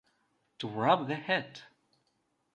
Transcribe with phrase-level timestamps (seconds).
[0.57, 1.61] To wrap the head.